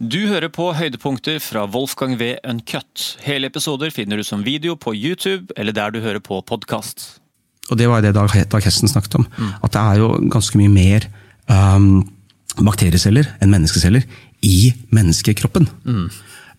[0.00, 2.30] Du hører på høydepunkter fra Wolfgang V.
[2.48, 3.02] Uncut.
[3.20, 7.20] Hele episoder finner du som video på YouTube eller der du hører på podkast.
[7.68, 9.26] Og det var det Dag, Dag Hesten snakket om.
[9.60, 11.04] At det er jo ganske mye mer
[11.52, 12.00] um,
[12.64, 14.08] bakterieceller enn menneskeceller
[14.40, 15.68] i menneskekroppen.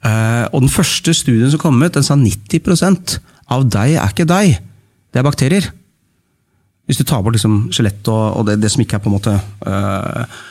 [0.06, 3.18] Uh, og den første studien som kom ut, den sa 90%
[3.50, 4.62] av deg er ikke deg.
[5.10, 5.74] Det er bakterier.
[6.86, 9.34] Hvis du tar bort liksom og, og det, det som ikke er på en måte
[9.66, 10.42] uh,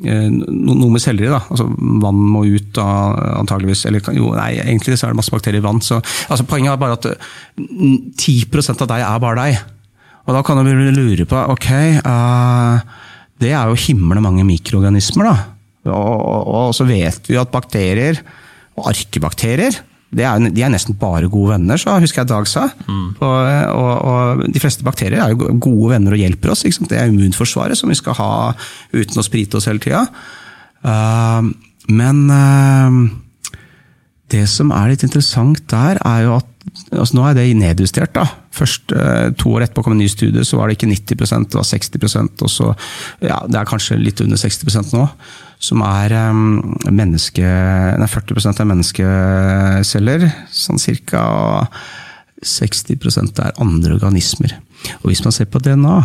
[0.00, 1.66] noe med celler da, altså
[2.00, 3.84] Vann må ut av, antageligvis.
[3.90, 5.82] Eller jo, nei, egentlig så er det masse bakterier i vann.
[5.82, 7.16] så altså Poenget er bare at uh,
[7.58, 9.52] 10% av deg er bare deg.
[10.28, 11.70] Og da kan du lure på ok,
[12.06, 12.76] uh,
[13.40, 15.30] det er jo himla mange mikroorganismer.
[15.30, 15.36] da,
[15.90, 18.20] og, og, og så vet vi at bakterier,
[18.78, 19.74] og arkebakterier,
[20.18, 22.66] er, de er nesten bare gode venner, så husker jeg Dag sa.
[23.22, 26.64] Og, og, og de fleste bakterier er jo gode venner og hjelper oss.
[26.66, 28.30] Det er immunforsvaret som vi skal ha
[28.90, 30.06] uten å sprite oss hele tida.
[30.82, 31.52] Uh,
[31.90, 32.96] men uh,
[34.30, 36.48] det som er litt interessant der, er jo at
[36.92, 38.12] altså Nå er det nedjustert.
[38.14, 38.26] da.
[38.54, 41.56] Først uh, To år etterpå kom en ny studie, så var det ikke 90 det
[41.56, 42.74] var 60% og så
[43.22, 45.06] ja, Det er kanskje litt under 60% nå.
[45.60, 47.44] Som er um, menneske,
[48.00, 50.24] nei, 40% er menneskeceller,
[50.56, 51.24] sånn cirka.
[52.40, 54.54] 60% er andre organismer.
[55.02, 55.98] Og hvis man ser på DNA,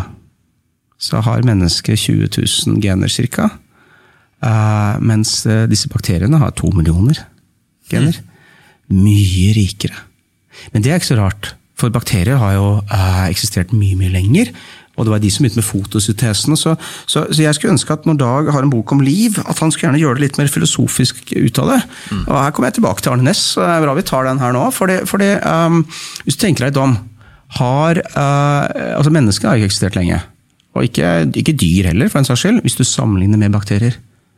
[0.99, 3.47] så har mennesket 20 000 gener ca.
[4.43, 7.23] Uh, mens uh, disse bakteriene har to millioner
[7.91, 8.19] gener.
[8.91, 9.95] Mye rikere.
[10.73, 12.67] Men det er ikke så rart, for bakterier har jo
[13.27, 14.51] eksistert mye, mye lenger.
[14.95, 16.55] Og det var de som begynte med fotosyntesen.
[16.59, 19.59] Så, så, så jeg skulle ønske at når Dag har en bok om liv, at
[19.59, 21.81] han skulle gjerne gjøre det litt mer filosofisk ut av det.
[22.21, 24.55] Og her kommer jeg tilbake til Arne Næss, det er bra vi tar den her
[24.55, 24.69] nå.
[24.71, 25.83] fordi, fordi um,
[26.23, 27.11] Hvis du tenker deg dom, om,
[27.59, 30.19] har uh, altså mennesket har ikke eksistert lenge.
[30.75, 33.95] Og ikke, ikke dyr heller, for en saks skyld, hvis du sammenligner med bakterier.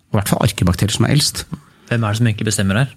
[0.09, 1.45] Og I hvert fall arkebakterier som er eldst.
[1.89, 2.91] Hvem er det som egentlig bestemmer her?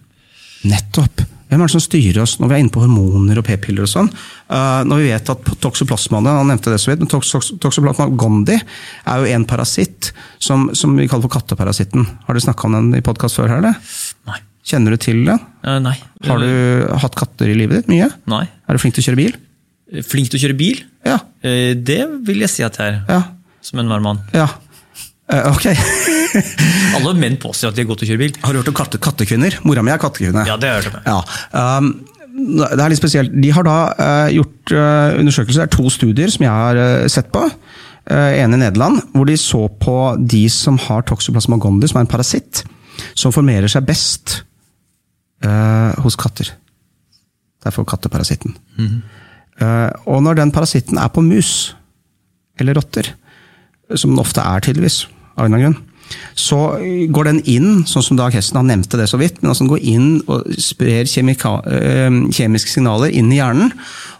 [0.69, 1.24] Nettopp.
[1.51, 3.91] Hvem er det som styrer oss når vi er inne på hormoner og p-piller og
[3.91, 4.11] sånn?
[4.47, 8.55] Uh, når vi vet at toksoplasmaene, han nevnte det så vidt, men toks toksoplasma gondi
[8.57, 12.07] er jo en parasitt som, som vi kaller for katteparasitten.
[12.29, 13.51] Har du snakka om den i podkast før?
[13.51, 13.92] her, eller?
[14.30, 14.39] Nei.
[14.70, 15.42] Kjenner du til den?
[15.67, 15.97] Uh, nei.
[16.29, 17.91] Har du hatt katter i livet ditt?
[17.91, 18.11] Mye?
[18.30, 18.45] Nei.
[18.69, 19.39] Er du flink til å kjøre bil?
[20.07, 20.83] Flink til å kjøre bil?
[21.08, 21.19] Ja.
[21.42, 23.01] Uh, det vil jeg si at jeg er.
[23.11, 23.23] Ja.
[23.64, 24.27] Som en varm mann.
[24.36, 24.47] ja.
[25.30, 25.67] Eh, ok.
[26.98, 28.39] Alle menn påstår at de er gode til å kjøre bil.
[28.45, 29.61] Har du hørt om katte kattekvinner?
[29.67, 30.46] Mora mi er kattekvinne.
[30.48, 31.07] Ja, det har jeg hørt om.
[31.07, 31.92] Ja, um,
[32.70, 33.36] det er litt spesielt.
[33.45, 37.30] De har da uh, gjort uh, undersøkelser, det er to studier som jeg har sett
[37.35, 37.46] på.
[38.11, 42.08] Uh, en i Nederland, hvor de så på de som har toxoplasma gondii, som er
[42.08, 42.64] en parasitt,
[43.14, 44.42] som formerer seg best
[46.05, 46.51] hos katter.
[47.64, 48.52] Derfor katteparasitten.
[49.61, 51.74] Eh, og når den parasitten er på mus,
[52.61, 53.12] eller rotter,
[53.95, 55.05] som den ofte er tydeligvis,
[55.40, 55.86] av en eller annen grunn,
[56.34, 56.58] så
[57.14, 59.70] går den inn, sånn som Dag Hesten han nevnte det så vidt, men altså den
[59.70, 63.70] går inn og sprer kjemiske signaler inn i hjernen,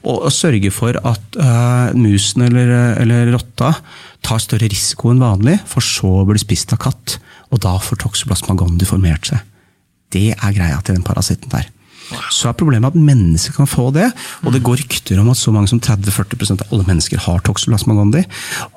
[0.05, 3.75] og, og sørger for at øh, musen eller, eller rotta
[4.27, 7.19] tar større risiko enn vanlig, for så å bli spist av katt.
[7.51, 9.43] Og da får toxoplasma gondii formert seg.
[10.15, 11.67] Det er greia til den parasitten der.
[12.35, 14.09] Så er problemet at mennesker kan få det,
[14.45, 17.97] og det går rykter om at så mange som 30-40% av alle mennesker har toxoplasma
[17.99, 18.25] gondii,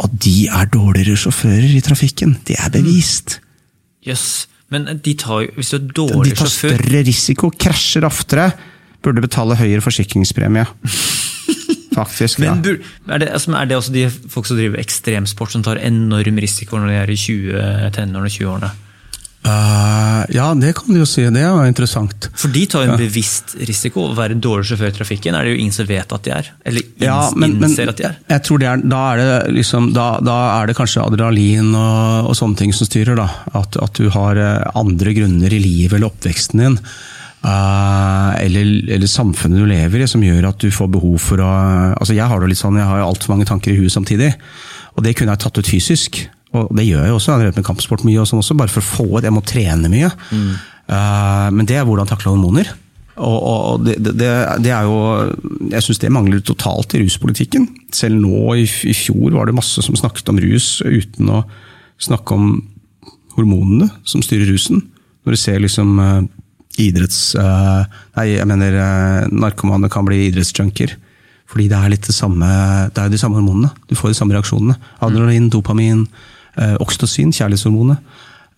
[0.04, 2.38] og de er dårligere sjåfører i trafikken.
[2.48, 3.40] Det er bevist.
[4.06, 4.48] Jøss.
[4.74, 8.52] Men de tar, hvis du er De dårlig tar sjåfør større risiko, krasjer oftere,
[9.04, 10.66] burde betale høyere forsikringspremie.
[11.94, 12.56] Faktisk, ja.
[12.56, 12.80] men
[13.14, 16.80] er, det, altså, er det også de folk som driver ekstremsport, som tar enorm risiko
[16.82, 18.72] når de er i 20, tenårene og 20-årene?
[19.44, 21.24] Eh, ja, det kan du jo si.
[21.28, 22.30] Det er jo interessant.
[22.40, 24.06] For de tar jo en bevisst risiko.
[24.08, 26.52] Å være dårlig sjåfør i trafikken er det jo ingen som vet at de er.
[26.64, 28.20] Eller inns, Ja, men, men innser at de er.
[28.32, 32.30] jeg tror det er, da, er det liksom, da, da er det kanskje adrenalin og,
[32.32, 33.20] og sånne ting som styrer.
[33.20, 33.28] da.
[33.60, 36.80] At, at du har eh, andre grunner i livet eller oppveksten din.
[37.44, 41.50] Uh, eller, eller samfunnet du lever i, som gjør at du får behov for å
[41.92, 44.32] altså Jeg har det litt sånn, jeg har altfor mange tanker i huet samtidig.
[44.96, 46.22] Og det kunne jeg tatt ut fysisk.
[46.54, 47.32] Og det gjør jeg også.
[47.32, 49.34] Jeg har drevet med kampsport mye, og sånn også, bare for å få ut Jeg
[49.34, 50.12] må trene mye.
[50.34, 52.70] Eh, men det er hvordan takle hormoner.
[53.14, 54.30] Og, og det, det,
[54.66, 54.96] det er jo
[55.70, 57.68] Jeg syns det mangler totalt i ruspolitikken.
[57.94, 61.44] Selv nå i, i fjor var det masse som snakket om rus uten å
[62.02, 62.56] snakke om
[63.38, 64.82] hormonene som styrer rusen.
[65.24, 66.26] Når du ser liksom uh,
[66.82, 67.32] idretts...
[67.38, 67.86] Uh,
[68.18, 70.98] nei, jeg mener uh, narkomane kan bli idrettsjunker.
[71.50, 72.48] Fordi det er litt det samme
[72.94, 73.72] Det er de samme hormonene.
[73.90, 74.76] Du får de samme reaksjonene.
[75.06, 76.06] Adrenalin, dopamin,
[76.60, 78.02] eh, oksytocin, kjærlighetshormonet.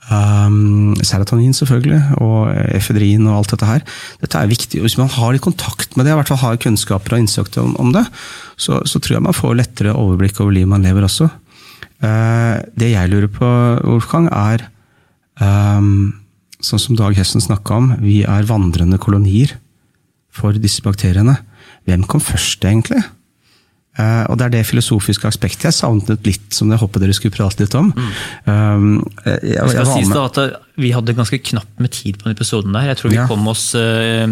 [0.05, 3.85] Um, serotonin, selvfølgelig, og efedrin og alt dette her.
[4.21, 4.83] Dette er viktig.
[4.83, 7.73] Hvis man har litt kontakt med det, i hvert fall har kunnskaper og innsikt om,
[7.81, 8.03] om det,
[8.53, 11.31] så, så tror jeg man får lettere overblikk over livet man lever også.
[12.05, 13.49] Uh, det jeg lurer på,
[13.87, 14.67] Wolfgang, er
[15.41, 16.13] um,
[16.61, 19.57] sånn som Dag Hessen snakka om, vi er vandrende kolonier
[20.35, 21.39] for disse bakteriene.
[21.89, 23.01] Hvem kom først, egentlig?
[23.95, 27.35] Uh, og det er det filosofiske aspektet jeg savnet litt, som jeg håper dere skulle
[27.35, 27.93] prate litt om.
[27.95, 28.09] Mm.
[28.43, 28.87] Um,
[29.23, 32.27] jeg, jeg, jeg skal sies da at eh, Vi hadde ganske knapt med tid på
[32.27, 32.75] den episoden.
[32.75, 32.89] der.
[32.91, 33.27] Jeg tror vi ja.
[33.31, 34.25] kom oss uh,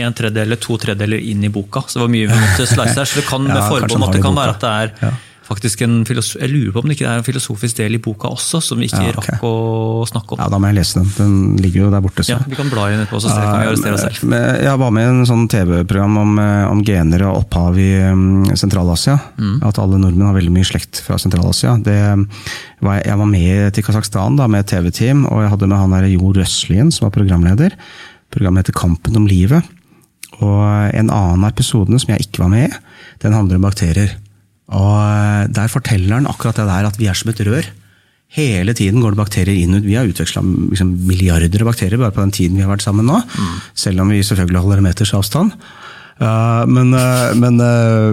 [0.00, 1.84] en tredjedel eller to tredjedeler inn i boka.
[1.86, 3.06] Så det var mye vi måtte slice her.
[3.06, 5.18] Så det kan, ja, at det kan være at det er
[5.50, 8.60] faktisk en Jeg lurer på om det ikke er en filosofisk del i boka også,
[8.62, 9.36] som vi ikke ja, okay.
[9.36, 10.42] rakk å snakke om.
[10.42, 11.08] Ja, Da må jeg lese den.
[11.16, 12.24] Den ligger jo der borte.
[12.24, 12.34] Så.
[12.34, 14.36] Ja, Vi kan bla inn etterpå, så kan vi arrestere oss selv.
[14.64, 18.46] Jeg var med i en sånn TV-program om, eh, om, gener og opphav i um,
[18.54, 19.18] Sentral-Asia.
[19.40, 19.58] Mm.
[19.66, 21.76] At alle nordmenn har veldig mye slekt fra Sentral-Asia.
[21.80, 26.32] Jeg var med til Kasakhstan da, med TV-team, og jeg hadde med han der Jo
[26.36, 27.76] Røslien, som var programleder.
[28.30, 29.66] Programmet heter Kampen om livet.
[30.40, 30.62] Og
[30.94, 32.82] en annen av episodene som jeg ikke var med i,
[33.20, 34.14] den handler om bakterier.
[34.76, 37.68] Og eh, Der forteller han akkurat det der at vi er som et rør.
[38.30, 39.86] Hele tiden går det bakterier inn ut.
[39.86, 43.08] Vi har utveksla liksom, milliarder av bakterier bare på den tiden vi har vært sammen
[43.10, 43.18] nå.
[43.18, 43.54] Mm.
[43.74, 45.56] Selv om vi selvfølgelig holder en meters avstand.
[46.20, 48.12] Uh, men, uh, men uh,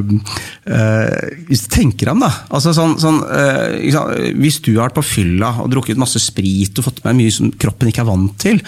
[1.68, 3.18] tenker ham, da altså sånn, sånn,
[4.40, 7.52] Hvis du har vært på fylla og drukket masse sprit og fått med mye som
[7.52, 8.62] kroppen ikke er vant til,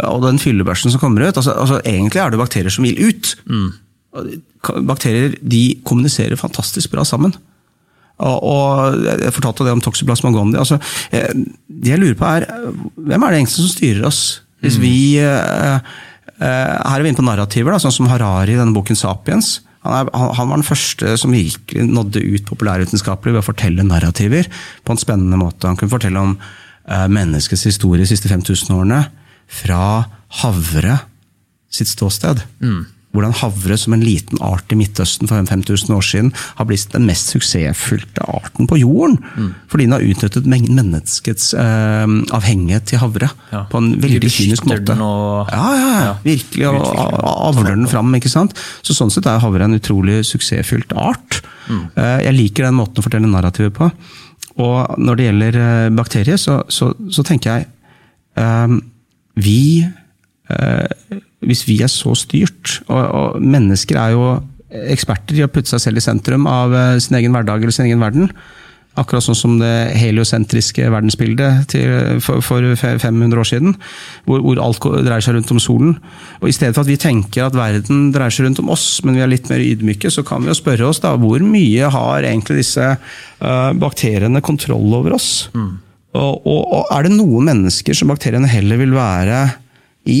[0.00, 3.34] og den fyllebørsen som kommer ut altså, altså Egentlig er det bakterier som vil ut.
[3.44, 3.68] Mm.
[4.86, 7.34] Bakterier de kommuniserer fantastisk bra sammen.
[8.16, 10.60] Og, og Jeg fortalte det om toxoplasma gondii.
[10.60, 10.78] Altså,
[11.12, 11.28] eh,
[11.68, 12.48] det jeg lurer på er,
[12.96, 14.22] Hvem er det egentlig som styrer oss?
[14.64, 14.82] Hvis mm.
[14.82, 15.76] vi, eh,
[16.40, 19.60] eh, Her er vi inne på narrativer, da, sånn som Harari i denne boken 'Sapiens'.
[19.86, 24.48] Han, er, han, var den første som virkelig nådde ut populærvitenskapelig ved å fortelle narrativer
[24.82, 25.68] på en spennende måte.
[25.68, 26.32] Han kunne fortelle om
[26.86, 28.98] menneskets historie de siste 5000 årene
[29.46, 30.08] fra
[30.42, 30.98] havre
[31.70, 32.42] sitt ståsted.
[32.58, 36.92] Mm hvordan havre som en liten art i Midtøsten for 5000 år siden har blitt
[36.92, 39.18] den mest suksessfylte arten på jorden.
[39.36, 39.50] Mm.
[39.72, 43.64] Fordi den har utnyttet menneskets eh, avhengighet til havre ja.
[43.70, 44.96] på en veldig kynisk måte.
[45.00, 45.52] Og...
[45.52, 46.68] Ja, ja, ja, virkelig.
[46.70, 48.14] Og avler den fram.
[48.18, 48.56] ikke sant?
[48.84, 51.42] Så Sånn sett er havre en utrolig suksessfylt art.
[51.68, 51.82] Mm.
[51.92, 53.90] Eh, jeg liker den måten å fortelle narrativet på.
[54.62, 57.66] Og når det gjelder uh, bakterier, så, så, så, tenker jeg
[59.36, 59.84] vi
[61.46, 64.28] hvis vi er så styrt, og, og, mennesker er jo
[64.90, 67.86] eksperter i å putte seg selv i sentrum av eh, sin egen hverdag eller sin
[67.86, 68.30] egen verden.
[68.96, 73.74] Akkurat sånn som det heliosentriske verdensbildet til, for, for, 500 år siden.
[74.24, 75.98] Hvor, hvor, alt dreier seg rundt om solen.
[76.40, 79.18] Og I stedet for at vi tenker at verden dreier seg rundt om oss, men
[79.18, 82.24] vi er litt mer ydmyke, så kan vi jo spørre oss da, hvor mye har
[82.24, 85.50] egentlig disse uh, bakteriene kontroll over oss?
[85.52, 85.74] Mm.
[86.16, 89.42] Og, og, og, er det noen mennesker som bakteriene heller vil være
[90.08, 90.20] i?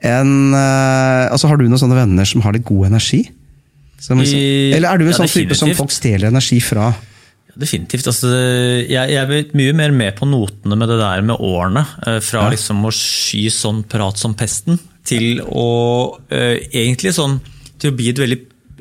[0.00, 3.24] En uh, altså Har du noen sånne venner som har litt god energi?
[4.00, 6.88] Som, I, eller er du en ja, sånn type som folk stjeler energi fra?
[7.50, 8.08] Ja, definitivt.
[8.08, 11.82] Altså, jeg, jeg er mye mer med på notene med det der med årene.
[12.06, 12.54] Eh, fra ja.
[12.54, 14.80] liksom å sky sånn prat som pesten,
[15.10, 15.66] til å
[16.16, 17.38] uh, egentlig sånn
[17.80, 18.38] til å bli et veldig,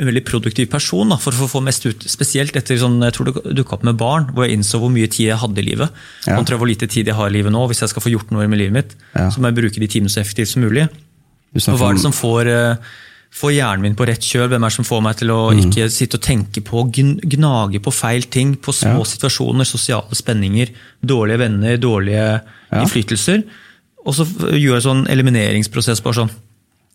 [0.08, 1.12] veldig produktiv person.
[1.12, 4.00] Da, for å få mest ut, Spesielt etter sånn, jeg tror det dukka opp med
[4.00, 6.00] barn, hvor jeg innså hvor mye tid jeg hadde i livet.
[6.28, 6.40] Ja.
[6.40, 7.68] Kontra hvor lite tid jeg har i livet nå.
[7.68, 9.28] Hvis jeg skal få gjort noe med livet mitt, ja.
[9.28, 10.88] så må jeg bruke de timene så effektivt som mulig.
[11.54, 12.98] Hva er det som får, eh,
[13.34, 14.50] får, hjernen min på rett kjøl?
[14.52, 15.62] Hvem er det som får meg til å mm.
[15.66, 19.10] ikke sitte og tenke på, gnage på feil ting, på små ja.
[19.14, 22.84] situasjoner, sosiale spenninger, dårlige venner, dårlige ja.
[22.84, 23.44] innflytelser?
[24.06, 26.04] Og så gjør jeg sånn elimineringsprosess.
[26.06, 26.32] bare sånn.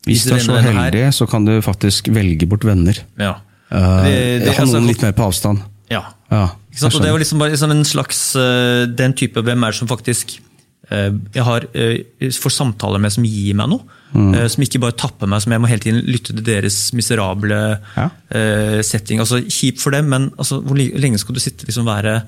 [0.05, 2.99] Hvis du er så heldig, så kan du faktisk velge bort venner.
[3.21, 3.39] Ja.
[3.73, 5.65] Uh, det, det, ha noen altså, litt mer på avstand.
[5.91, 6.05] Ja.
[6.31, 9.79] ja og det var liksom bare liksom en slags uh, den type hvem er det
[9.83, 10.39] som faktisk
[10.85, 14.03] jeg har, får samtaler med som gir meg noe.
[14.15, 14.31] Mm.
[14.35, 17.59] Eh, som ikke bare tapper meg, som jeg må hele tiden lytte til deres miserable
[17.97, 18.07] ja.
[18.07, 19.21] uh, setting.
[19.23, 22.21] Altså, Kjipt for dem, men altså, hvor lenge skal du sitte liksom være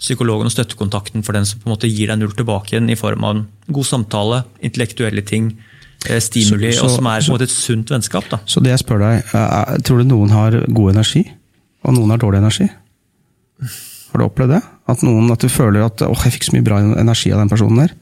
[0.00, 2.98] psykologen og støttekontakten for den som på en måte gir deg null tilbake igjen i
[2.98, 3.44] form av en
[3.76, 5.52] god samtale, intellektuelle ting,
[6.08, 8.30] uh, stimuli, så, så, og som er på en måte et sunt vennskap?
[8.32, 8.40] Da.
[8.48, 9.34] Så det jeg spør deg,
[9.84, 11.26] Tror du noen har god energi,
[11.84, 12.70] og noen har dårlig energi?
[14.14, 14.62] Har du opplevd det?
[14.88, 17.52] At, noen, at du føler at åh, jeg fikk så mye bra energi av den
[17.52, 17.94] personen der?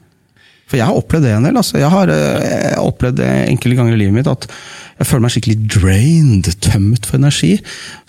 [0.69, 1.59] For jeg har opplevd det en del.
[1.59, 1.77] Altså.
[1.81, 4.47] Jeg har eh, opplevd det enkelte ganger i livet mitt at
[4.99, 7.57] jeg føler meg skikkelig drained, tømt for energi.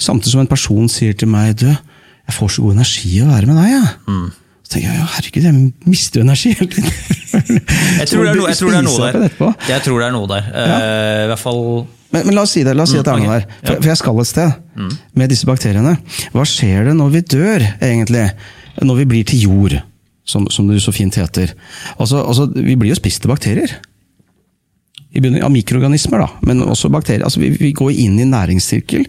[0.00, 3.34] Samtidig som en person sier til meg du, jeg får så god energi av å
[3.34, 3.72] være med deg.
[3.74, 3.84] Ja.
[4.08, 4.26] Mm.
[4.64, 6.94] Så tenker jeg ja, herregud, jeg mister jo energi hele tiden.
[8.00, 9.58] jeg, tror det er, no, jeg tror det er noe der.
[9.68, 10.48] Jeg tror det er noe der.
[10.54, 10.78] Ja.
[10.78, 11.62] Uh, I hvert fall
[12.14, 13.46] men, men, la oss si det, la oss si at det er mm, noe der.
[13.58, 14.90] For, for jeg skal et sted mm.
[15.18, 15.96] med disse bakteriene.
[16.30, 18.28] Hva skjer det når vi dør, egentlig?
[18.86, 19.74] Når vi blir til jord?
[20.24, 21.52] Som, som det så fint heter.
[21.98, 23.76] Altså, altså, vi blir jo spist av bakterier.
[25.14, 27.22] I Av mikroorganismer, da, men også bakterier.
[27.26, 29.06] Altså, vi, vi går inn i en næringssirkel,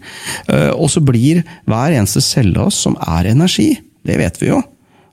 [0.52, 3.72] uh, og så blir hver eneste celle av oss som er energi.
[4.06, 4.60] Det vet vi jo.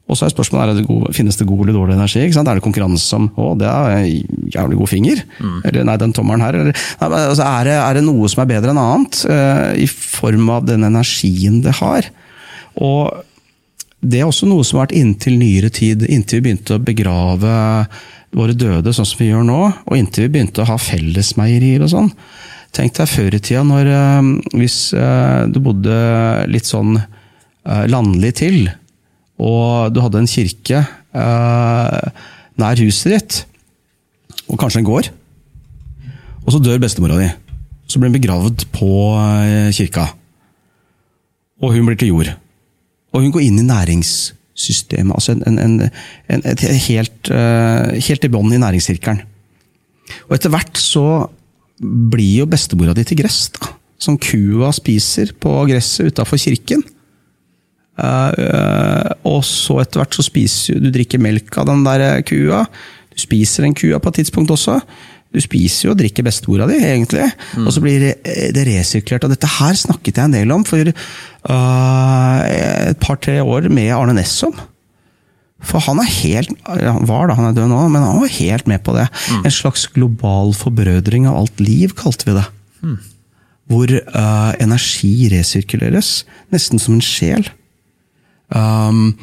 [0.03, 2.27] Og så er spørsmålet er det god, finnes det god eller dårlig energi.
[2.27, 4.01] Er det konkurranse om å, det er
[4.53, 5.21] jævlig god finger?
[5.39, 5.59] Mm.
[5.69, 6.57] Eller nei, den tommelen her.
[6.59, 9.21] Eller, nei, altså, er, det, er, det, noe som er bedre enn annet?
[9.23, 12.11] Uh, I form av den energien det har.
[12.83, 13.23] Og
[14.03, 16.03] det er også noe som har vært inntil nyere tid.
[16.11, 17.53] Inntil vi begynte å begrave
[18.33, 21.91] våre døde sånn som vi gjør nå, og inntil vi begynte å ha fellesmeierier og
[21.93, 22.13] sånn.
[22.73, 25.97] Tenk deg før i tida, når, uh, hvis uh, du bodde
[26.51, 26.97] litt sånn
[27.63, 28.65] landlig til
[29.41, 32.23] og du hadde en kirke eh,
[32.61, 33.39] nær huset ditt,
[34.47, 35.09] og kanskje en gård,
[36.43, 37.29] og så dør bestemora di.
[37.87, 40.09] Så blir hun begravd på eh, kirka.
[41.63, 42.33] Og hun blir til jord.
[43.13, 45.13] Og hun går inn i næringssystemet.
[45.13, 45.77] altså en, en,
[46.33, 46.43] en,
[46.87, 49.21] helt, uh, helt i bånn i næringssirkelen.
[50.27, 51.05] Og etter hvert så
[51.79, 53.71] blir jo bestemora di til gress, da.
[54.03, 56.83] Som kua spiser på gresset utafor kirken.
[57.93, 62.63] Uh, og så etter hvert så spiser du drikker melk av den der eh, kua.
[63.13, 64.79] Du spiser den kua på et tidspunkt også.
[65.33, 67.25] Du spiser jo og drikker bestemora di, egentlig.
[67.57, 67.65] Mm.
[67.65, 68.03] Og så blir
[68.53, 69.25] det resirkulert.
[69.25, 74.13] Og dette her snakket jeg en del om for uh, et par-tre år med Arne
[74.17, 74.53] Nessom.
[75.63, 78.69] For han er helt Han var da, han er død nå, men han var helt
[78.69, 79.07] med på det.
[79.31, 79.41] Mm.
[79.47, 82.45] En slags global forbrødring av alt liv, kalte vi det.
[82.83, 82.97] Mm.
[83.71, 86.15] Hvor uh, energi resirkuleres.
[86.53, 87.47] Nesten som en sjel.
[88.53, 89.15] Um,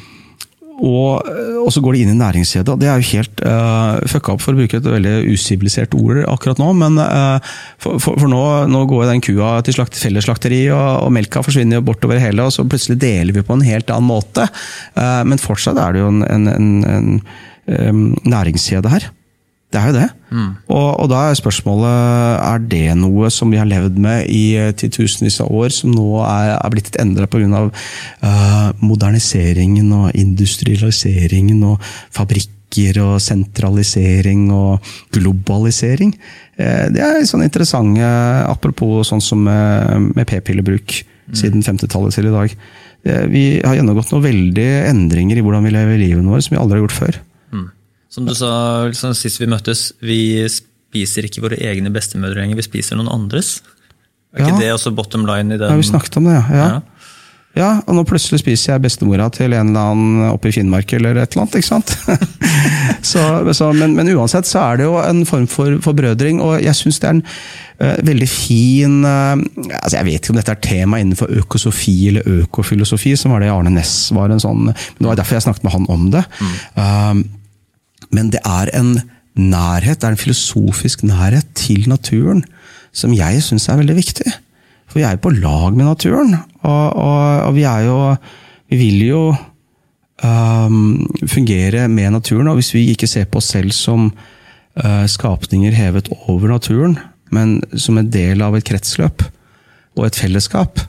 [0.79, 1.27] og,
[1.61, 2.75] og, så går det inn i næringskjeda.
[2.79, 6.61] Det er jo helt uh, fucka opp, for å bruke et veldig usivilisert ord akkurat
[6.61, 6.69] nå.
[6.79, 11.13] Men uh, for, for, for, nå, nå går den kua til slakt, fellesslakteri, og, og,
[11.17, 14.47] melka forsvinner jo bortover hele, og så plutselig deler vi på en helt annen måte.
[14.97, 17.11] Uh, men fortsatt er det jo en, en, en, en
[17.67, 19.11] um, næringskjede her.
[19.71, 20.07] Det er jo det.
[20.35, 20.47] Mm.
[20.67, 21.91] Og, og, da er spørsmålet
[22.43, 26.07] er det noe som vi har levd med i eh, titusenvis av år, som nå
[26.25, 27.63] er, er blitt endra pga.
[28.21, 36.13] Uh, moderniseringen og industrialiseringen og fabrikker og sentralisering og globalisering.
[36.59, 38.11] Uh, det er sånn interessante
[38.51, 41.35] Apropos sånn som med, med p-pillebruk mm.
[41.45, 42.61] siden 50-tallet til i dag.
[43.07, 46.63] Uh, vi har gjennomgått noen veldige endringer i hvordan vi lever livet vårt som vi
[46.65, 47.23] aldri har gjort før.
[48.11, 48.51] Som du sa
[48.89, 53.61] liksom, sist vi møttes, vi spiser ikke våre egne bestemødre lenger, vi spiser noen andres.
[54.35, 54.49] Er ja.
[54.49, 55.69] ikke det også bottom line i den?
[55.71, 56.43] Ja, vi snakket om det, ja.
[56.51, 56.65] ja.
[56.67, 57.07] ja.
[57.55, 61.21] ja og nå plutselig spiser jeg bestemora til en eller annen oppe i Finnmark eller
[61.21, 61.57] et eller annet.
[61.61, 61.95] ikke sant?
[63.13, 63.25] så,
[63.55, 66.99] så, men, men, uansett så er det jo en form for forbrødring, og jeg syns
[66.99, 69.39] det er en uh, veldig fin uh,
[69.79, 73.55] altså Jeg vet ikke om dette er tema innenfor økosofi eller økofilosofi, som var det
[73.55, 76.27] Arne Næss var en sånn Det var derfor jeg snakket med han om det.
[76.41, 76.57] Mm.
[76.75, 77.39] Uh,
[78.11, 78.95] men det er en
[79.35, 82.43] nærhet, det er en filosofisk nærhet til naturen
[82.91, 84.27] som jeg syns er veldig viktig.
[84.91, 86.35] For vi er jo på lag med naturen.
[86.61, 87.97] Og, og, og vi er jo
[88.71, 89.21] Vi vil jo
[90.23, 92.47] um, fungere med naturen.
[92.47, 96.95] Og hvis vi ikke ser på oss selv som uh, skapninger hevet over naturen,
[97.31, 99.25] men som en del av et kretsløp
[99.97, 100.79] og et fellesskap,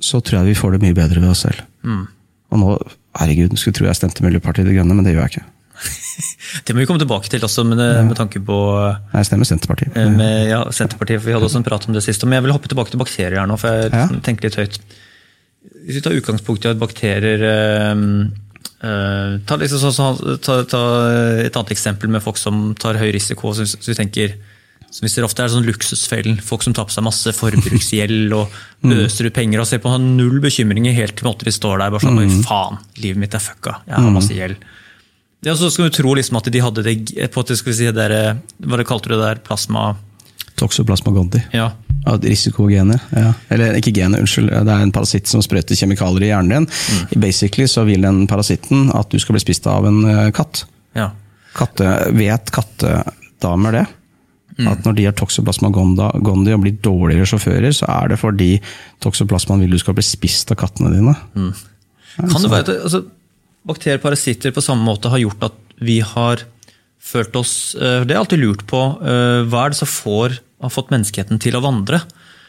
[0.00, 1.60] så tror jeg vi får det mye bedre ved oss selv.
[1.84, 2.06] Mm.
[2.52, 2.72] Og nå,
[3.20, 5.46] herregud, skulle tro jeg stemte Miljøpartiet De Grønne, men det gjør jeg ikke.
[6.66, 8.56] Det må vi komme tilbake til også, med, med tanke på
[9.12, 9.96] Nei, stemmer Senterpartiet.
[9.96, 12.24] Eh, med, ja, Senterpartiet, for Vi hadde også en prat om det sist.
[12.24, 14.08] Men jeg vil hoppe tilbake til bakterier her nå, for jeg ja.
[14.26, 14.80] tenker litt høyt.
[15.86, 18.02] Hvis vi tar utgangspunkt i at bakterier øh,
[18.88, 20.82] øh, ta, liksom så, så, ta, ta,
[21.44, 23.54] et annet eksempel med folk som tar høy risiko.
[23.56, 24.38] Så, så vi tenker,
[24.86, 26.40] som vi ser ofte er sånn luksusfellen.
[26.44, 28.56] Folk som tar på seg masse forbruksgjeld og
[28.86, 28.96] mm.
[29.04, 32.06] øser ut penger og ser på har null bekymringer helt til de står der bare
[32.06, 32.42] sånn mm.
[32.48, 34.66] faen, livet mitt er fucka, jeg har masse gjeld.
[35.44, 37.90] Ja, så skal du tro liksom at de hadde det på det, skal vi si,
[37.94, 39.42] der, Hva det kalte du det der?
[39.44, 39.94] Plasma
[40.56, 41.42] Toxoplasma gondii.
[41.52, 41.70] Ja.
[42.06, 43.00] Risikogener.
[43.12, 43.32] Ja.
[43.52, 44.48] Eller ikke genet, unnskyld.
[44.48, 46.68] Det er en parasitt som sprøyter kjemikalier i hjernen din.
[46.70, 47.20] Mm.
[47.20, 50.64] Basically så vil den parasitten at du skal bli spist av en eh, katt.
[50.96, 51.10] Ja.
[51.56, 53.84] Katte, vet kattedamer det?
[54.56, 54.70] Mm.
[54.72, 58.50] At når de har toxoplasma gondi og blir dårligere sjåfører, så er det fordi
[59.04, 61.12] toxoplasmaen vil du skal bli spist av kattene dine.
[61.36, 61.52] Mm.
[62.16, 63.02] Kan det være, altså,
[63.66, 66.44] bakterier parasitter på samme måte har gjort at vi har
[67.06, 68.82] følt oss eh, Det er alltid lurt på.
[68.98, 72.02] Eh, hva er det som får, har fått menneskeheten til å vandre?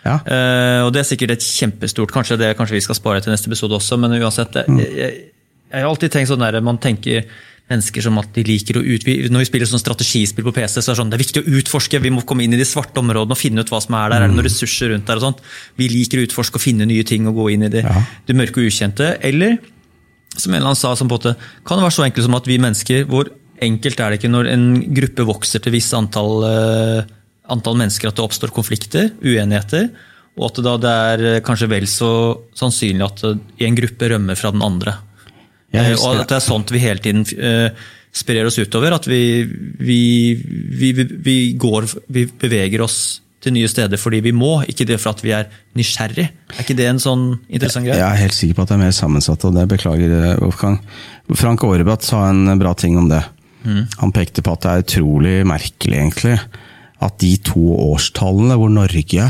[0.06, 0.22] Ja.
[0.24, 3.50] Uh, og Det er sikkert et kjempestort Kanskje det kanskje vi skal spare til neste
[3.50, 4.56] episode også, men uansett.
[4.70, 4.80] Mm.
[4.80, 5.14] Jeg,
[5.68, 7.26] jeg, har alltid tenkt sånn der, Man tenker
[7.68, 10.86] mennesker som at de liker å utvide, Når vi spiller sånn strategispill på PC, så
[10.86, 12.00] er det sånn det er viktig å utforske.
[12.00, 14.14] Vi må komme inn i de svarte områdene og finne ut hva som er der.
[14.14, 14.24] Mm.
[14.24, 15.20] Er det noen ressurser rundt der?
[15.20, 15.42] og sånt?
[15.82, 18.06] Vi liker å utforske og finne nye ting og gå inn i det, ja.
[18.30, 19.18] det mørke og ukjente.
[19.28, 19.58] Eller
[20.38, 22.38] som en eller annen sa, som på en måte, kan det være så enkelt som
[22.38, 23.32] at vi mennesker Hvor
[23.63, 24.67] enkelt er det ikke når en
[25.00, 27.08] gruppe vokser til visst antall, uh,
[27.50, 29.89] antall mennesker at det oppstår konflikter, uenigheter,
[30.38, 32.12] og at det, da det er kanskje vel så
[32.58, 33.24] sannsynlig at
[33.65, 34.94] en gruppe rømmer fra den andre?
[35.75, 38.96] Eh, og at det er sånt vi hele tiden eh, sprer oss utover.
[38.96, 39.44] At vi,
[39.82, 40.01] vi,
[40.38, 43.00] vi, vi, går, vi beveger oss
[43.44, 46.27] til nye steder fordi vi må, ikke det for at vi er nysgjerrig.
[46.56, 48.00] Er ikke det en sånn interessant greie?
[48.00, 50.79] Jeg er helt sikker på at det er mer sammensatt, og det beklager eh, Wolfgang.
[51.38, 53.22] Frank Aarebrot sa en bra ting om det.
[53.67, 53.84] Mm.
[54.01, 56.38] Han pekte på at det er utrolig merkelig, egentlig,
[57.03, 59.29] at de to årstallene hvor Norge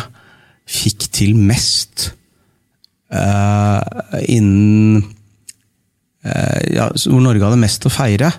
[0.68, 2.12] fikk til mest
[3.12, 3.80] uh,
[4.28, 5.02] innen
[6.28, 8.32] uh, ja, Hvor Norge hadde mest å feire.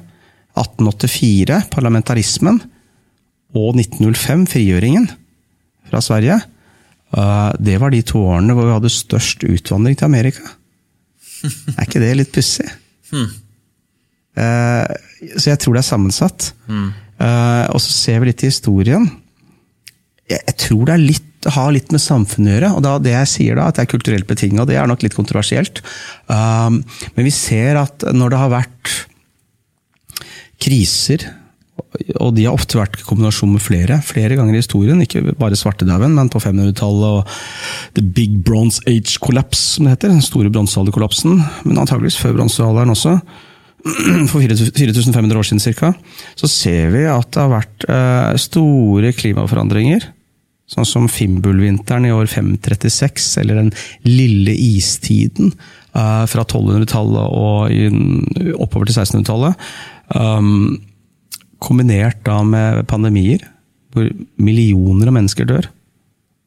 [0.59, 2.61] 1884, parlamentarismen,
[3.57, 5.09] og 1905, frigjøringen
[5.91, 6.39] fra Sverige.
[7.15, 10.45] Uh, det var de to årene hvor vi hadde størst utvandring til Amerika.
[11.77, 12.67] Er ikke det litt pussig?
[13.09, 13.31] Hmm.
[14.37, 16.51] så jeg tror det er sammensatt.
[16.67, 16.91] Hmm.
[17.73, 19.07] og så ser vi litt i historien.
[20.29, 22.71] Jeg, tror det er litt har litt med samfunnet å gjøre.
[22.77, 25.17] og da, Det jeg sier da, at det er kulturelt betinget, det er nok litt
[25.17, 25.81] kontroversielt.
[26.29, 26.83] Men
[27.15, 28.95] vi ser at når det har vært
[30.59, 31.25] kriser,
[32.19, 35.59] og de har ofte vært i kombinasjon med flere, flere ganger i historien, ikke bare
[35.59, 37.39] svartedauden, men på 500-tallet og
[37.99, 40.13] The Big Bronze Age Collapse, som det heter.
[40.13, 43.19] Den store bronsealderkollapsen, men antageligvis før bronsealderen også.
[44.31, 45.93] For 4500 år siden ca.
[46.37, 50.11] Så ser vi at det har vært uh, store klimaforandringer
[50.69, 53.71] Sånn som Fimbulvinteren i år 536, eller den
[54.05, 55.55] lille istiden
[55.97, 59.65] uh, fra 1200-tallet og oppover til 1600-tallet.
[60.13, 60.77] Um,
[61.63, 63.43] kombinert da med pandemier,
[63.95, 65.69] hvor millioner av mennesker dør.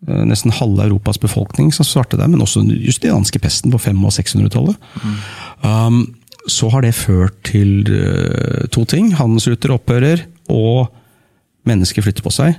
[0.07, 3.81] Uh, nesten halve Europas befolkning som svarte der, men også just den danske pesten på
[3.81, 4.89] 500- og 600-tallet.
[5.03, 5.21] Mm.
[5.67, 6.01] Um,
[6.49, 9.11] så har det ført til uh, to ting.
[9.17, 10.89] Handelsruter opphører, og
[11.69, 12.57] mennesker flytter på seg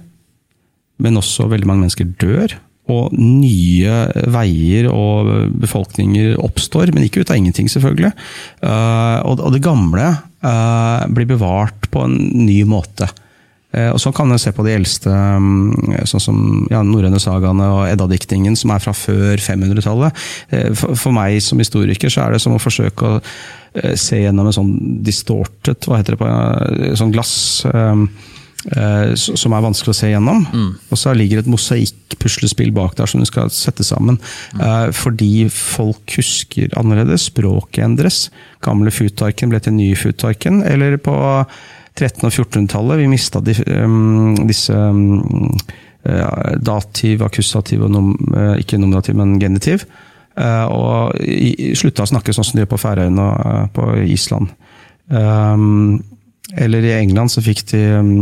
[1.02, 2.56] men også veldig mange mennesker dør.
[2.92, 3.92] Og nye
[4.34, 5.30] veier og
[5.62, 8.10] befolkninger oppstår, men ikke ut av ingenting, selvfølgelig.
[8.58, 10.08] Uh, og, det gamle
[10.44, 13.08] uh, blir bevart på en ny måte.
[13.72, 15.72] Uh, og så kan en se på de eldste, um,
[16.08, 20.22] sånn som ja, norrøne sagaene og Edda-diktingen, som er fra før 500-tallet.
[20.76, 23.22] For, for, meg som historiker så er det som å forsøke å
[23.96, 26.28] se gjennom en sånn distorted, hva heter det på,
[27.00, 27.34] sånn glass.
[27.72, 28.31] Um, Eh,
[29.18, 30.44] som er vanskelig å se gjennom.
[30.52, 30.70] Mm.
[30.92, 34.20] Og så ligger et mosaikkpuslespill bak der som du skal sette sammen.
[34.54, 34.92] Mm.
[34.94, 38.24] Fordi folk husker annerledes, språket endres.
[38.62, 40.62] Gamle Futarken ble til nye Futarken.
[40.68, 41.16] Eller på
[41.98, 45.50] 1300- og 1400-tallet, vi mista de, um, disse um,
[46.62, 48.14] dativ, akkusativ og nom,
[48.58, 49.84] ikke nominativ, men genitiv.
[50.32, 51.12] Og
[51.76, 54.54] slutta å snakke sånn som de gjør på Færøyene og på Island.
[55.12, 56.00] Um,
[56.56, 58.12] eller i England så fikk de um,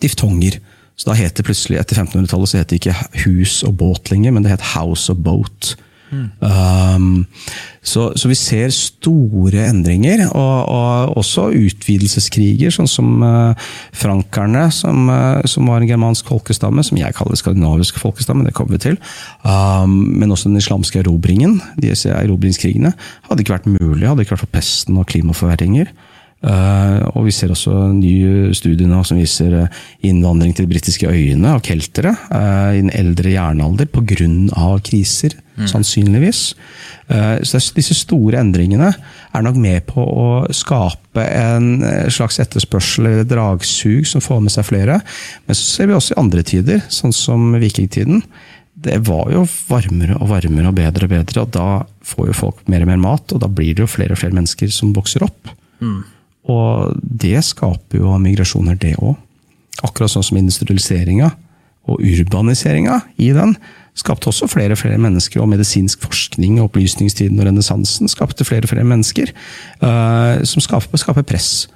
[0.00, 0.60] diftonger.
[0.96, 4.34] Så da het det plutselig, etter 1500-tallet så het det ikke hus og båt lenger,
[4.34, 5.74] men det het house og boat.
[6.12, 6.28] Mm.
[6.44, 7.26] Um,
[7.82, 15.08] så, så, vi ser store endringer, og, og også utvidelseskriger, sånn som uh, frankerne, som,
[15.08, 19.00] uh, som, var en germansk folkestamme, som jeg kaller skandinavisk folkestamme, det kommer vi til.
[19.40, 22.92] Um, men også den islamske erobringen, disse erobringskrigene,
[23.30, 25.94] hadde ikke vært mulig, hadde ikke vært for pesten og klimaforverringer.
[26.42, 31.06] Uh, og vi ser også nye studier nå som viser uh, innvandring til de britiske
[31.06, 34.26] øyene av keltere uh, i den eldre jernalder pga.
[34.82, 35.68] kriser, mm.
[35.70, 36.40] sannsynligvis.
[37.44, 38.88] så disse store endringene
[39.34, 44.66] er nok med på å skape en slags etterspørsel eller dragsug som får med seg
[44.66, 45.00] flere.
[45.46, 48.22] Men så ser vi også i andre tider, sånn som vikingtiden.
[48.72, 51.68] Det var jo varmere og varmere og bedre og bedre, og da
[52.06, 54.38] får jo folk mer og mer mat, og da blir det jo flere og flere
[54.38, 55.52] mennesker som vokser opp.
[55.84, 56.02] Mm.
[56.50, 59.14] Og det skaper jo migrasjoner, det òg.
[59.82, 61.30] Akkurat sånn som industrialiseringa
[61.90, 63.56] og urbaniseringa i den
[63.98, 68.64] skapte også flere og flere mennesker, og medisinsk forskning og opplysningstiden og renessansen skapte flere
[68.64, 69.32] og flere mennesker,
[69.84, 71.66] uh, som skaper, skaper press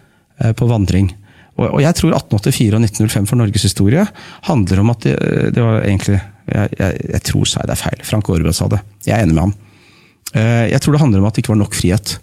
[0.40, 1.10] uh, på vandring.
[1.56, 4.04] Og, og, jeg tror 1884 og 1905 for Norges historie
[4.48, 5.16] handler om at det,
[5.56, 8.02] det var egentlig jeg, jeg, jeg tror sa jeg det er feil.
[8.06, 8.82] Frank Aarebrot sa det.
[9.06, 9.54] Jeg er enig med ham.
[10.36, 12.16] Uh, jeg tror det handler om at det ikke var nok frihet.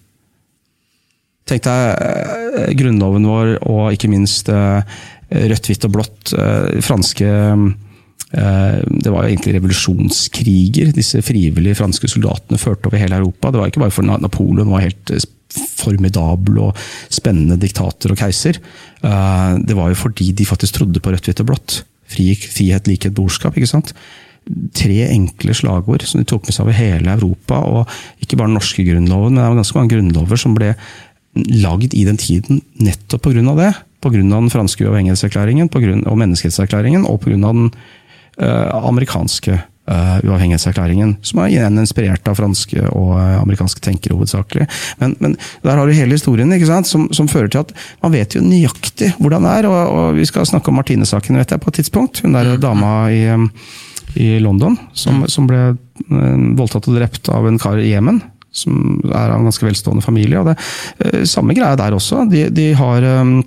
[1.49, 4.99] Tenk deg eh, grunnloven vår, og ikke minst eh,
[5.33, 6.35] rødt, hvitt og blått.
[6.37, 7.31] Eh, franske
[8.33, 13.51] Det var jo egentlig revolusjonskriger disse frivillige franske soldatene førte over hele Europa.
[13.53, 15.11] Det var ikke bare for Napoleon var helt
[15.53, 16.79] formidabel og
[17.13, 18.57] spennende diktator og keiser.
[18.97, 21.75] Det var jo fordi de faktisk trodde på rødt, hvitt og blått.
[22.09, 23.53] Frihet, likhet, borskap.
[23.53, 23.93] ikke sant?
[24.75, 27.59] tre enkle slagord som de tok med seg over hele Europa.
[27.63, 30.73] og Ikke bare den norske grunnloven, men det var ganske mange grunnlover som ble
[31.35, 33.55] lagd i den tiden nettopp pga.
[33.57, 33.73] det.
[34.03, 34.21] Pga.
[34.21, 35.69] den franske uavhengighetserklæringen
[36.05, 37.37] og menneskerettserklæringen, og pga.
[37.37, 37.71] den
[38.41, 44.67] uh, amerikanske uh, uavhengighetserklæringen, som er igjen inspirert av franske og uh, amerikanske tenkere hovedsakelig.
[45.01, 48.13] Men, men, der har du hele historien ikke sant, som, som, fører til at man
[48.15, 49.69] vet jo nøyaktig hvordan det er.
[49.71, 52.23] Og, og vi skal snakke om Martine-saken vet jeg, på et tidspunkt.
[52.23, 53.49] Hun der dama i, um,
[54.19, 58.21] i London som, som ble uh, voldtatt og drept av en kar i Jemen
[58.53, 60.39] som er av en ganske velstående familie.
[60.39, 62.25] og det uh, Samme greia der også.
[62.29, 63.39] De, de har um,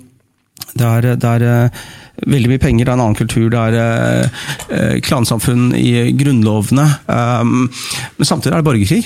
[0.77, 1.85] det er, det er uh,
[2.27, 6.87] veldig mye penger, det er en annen kultur, det er klansamfunn i grunnlovene.
[7.05, 7.69] Um,
[8.17, 9.03] men samtidig er det borgerkrig.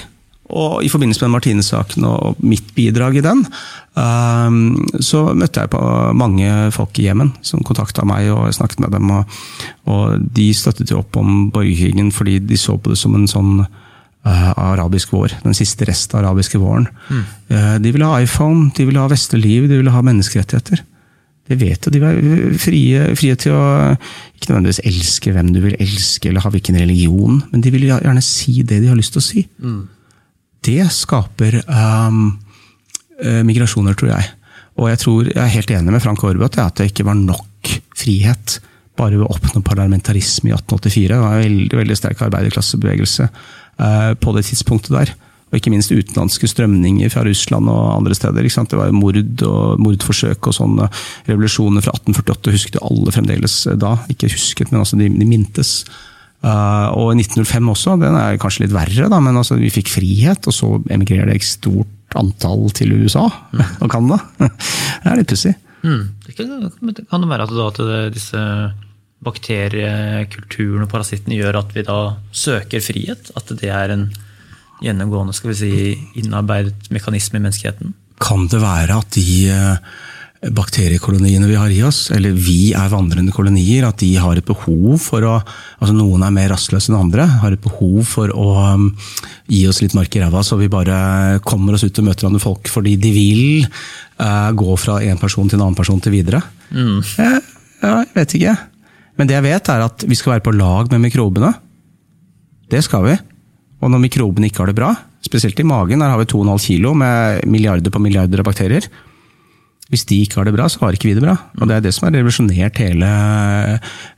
[0.52, 3.44] Og i forbindelse med Martine-saken og mitt bidrag i den,
[3.96, 4.58] um,
[5.00, 5.84] så møtte jeg på
[6.18, 9.14] mange folk i Jemen som kontakta meg og jeg snakket med dem.
[9.16, 9.38] Og,
[9.92, 13.54] og de støttet jo opp om borgerkrigen fordi de så på det som en sånn
[14.24, 15.38] arabisk vår.
[15.44, 16.88] Den siste rest av arabiske våren.
[17.10, 17.24] Mm.
[17.52, 20.84] Uh, de ville ha iPhone, de ville ha vestlig liv, de ville ha menneskerettigheter.
[21.52, 22.20] Det vet jo, De var
[22.62, 23.64] frie, frie, til å
[24.38, 28.24] ikke nødvendigvis elske hvem du vil elske, eller ha hvilken religion, men de vil gjerne
[28.24, 29.44] si det de har lyst til å si.
[29.60, 29.82] Mm.
[30.62, 32.38] Det skaper um,
[33.44, 34.30] migrasjoner, tror jeg.
[34.80, 37.74] Og jeg tror, jeg er helt enig med Frank Aarbaut at det ikke var nok
[37.98, 38.62] frihet
[39.00, 41.10] bare ved å oppnå parlamentarisme i 1884.
[41.10, 43.28] Det var en veldig, veldig sterk arbeiderklassebevegelse
[44.22, 45.14] på det tidspunktet der.
[45.52, 48.46] Og ikke minst utenlandske strømninger fra Russland og andre steder.
[48.48, 50.88] Det var mord og mordforsøk og sånne
[51.28, 53.98] revolusjoner fra 1848 husket jo alle fremdeles da.
[54.14, 55.82] Ikke husket, men altså de, de mintes.
[56.42, 60.48] Uh, og 1905 også, den er kanskje litt verre, da, men altså, vi fikk frihet,
[60.50, 63.62] og så emigrerer det et stort antall til USA mm.
[63.84, 64.22] og Canada.
[65.04, 65.54] det er litt pussig.
[65.84, 66.08] Mm.
[66.32, 68.42] Kan det være at, da, at disse
[69.22, 72.00] bakteriekulturene og parasitten gjør at vi da
[72.34, 73.34] søker frihet?
[73.38, 74.08] At det er en
[74.82, 75.74] gjennomgående skal vi si,
[76.22, 77.94] innarbeidet mekanisme i menneskeheten?
[78.22, 80.00] Kan det være at de eh,
[80.50, 84.98] bakteriekoloniene vi har i oss, eller vi er vandrende kolonier, at de har et behov
[85.02, 88.88] for å altså Noen er mer rastløse enn andre, har et behov for å um,
[89.50, 92.42] gi oss litt mark i ræva, så vi bare kommer oss ut og møter andre
[92.42, 96.42] folk fordi de vil uh, gå fra en person til en annen person til videre.
[96.74, 97.00] Mm.
[97.06, 97.42] Jeg,
[97.86, 98.58] jeg vet ikke.
[99.20, 101.52] Men det jeg vet, er at vi skal være på lag med mikrobene.
[102.72, 103.16] Det skal vi.
[103.82, 104.92] Og når mikrobene ikke har det bra,
[105.26, 108.88] spesielt i magen, der har vi 2,5 kilo med milliarder på milliarder av bakterier.
[109.92, 111.34] Hvis de ikke har det bra, så har ikke vi det bra.
[111.60, 113.08] Og Det er det som har revolusjonert hele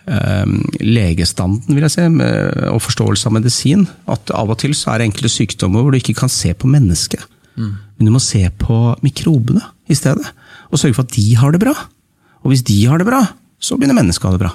[0.05, 0.51] øh,
[0.85, 2.05] legestanden vil jeg si,
[2.69, 3.87] og forståelse av medisin.
[4.05, 6.69] At av og til så er det enkelte sykdommer hvor du ikke kan se på
[6.69, 7.25] mennesket.
[7.57, 7.73] Mm.
[7.97, 10.29] Men du må se på mikrobene i stedet.
[10.69, 11.73] Og sørge for at de har det bra.
[12.43, 13.23] Og hvis de har det bra,
[13.57, 14.53] så begynner mennesket å ha det bra.